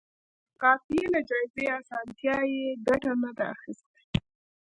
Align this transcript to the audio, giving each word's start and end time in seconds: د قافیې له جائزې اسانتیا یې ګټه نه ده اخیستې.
د 0.03 0.03
قافیې 0.61 1.03
له 1.13 1.19
جائزې 1.29 1.65
اسانتیا 1.79 2.37
یې 2.53 2.65
ګټه 2.87 3.11
نه 3.23 3.29
ده 3.37 3.43
اخیستې. 3.53 3.97